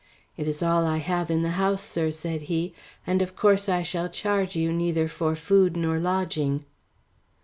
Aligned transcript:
"It 0.35 0.47
is 0.47 0.63
all 0.63 0.87
I 0.87 0.97
have 0.97 1.29
in 1.29 1.43
the 1.43 1.51
house, 1.61 1.83
sir," 1.83 2.09
said 2.09 2.41
he, 2.49 2.73
"and 3.05 3.21
of 3.21 3.35
course 3.35 3.69
I 3.69 3.83
shall 3.83 4.09
charge 4.09 4.55
you 4.55 4.73
neither 4.73 5.07
for 5.07 5.35
food 5.35 5.77
nor 5.77 5.99
lodging." 5.99 6.65